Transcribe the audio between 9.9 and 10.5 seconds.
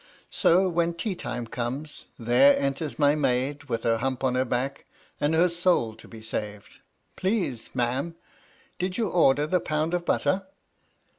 of butter